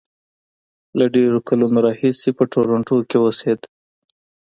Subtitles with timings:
[0.97, 3.59] له ډېرو کلونو راهیسې په ټورنټو کې اوسېد.